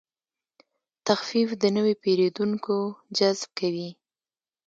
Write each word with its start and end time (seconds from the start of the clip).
تخفیف 1.07 1.49
د 1.61 1.63
نوي 1.75 1.93
پیرودونکو 2.03 2.77
جذب 3.17 3.49
کوي. 3.59 3.89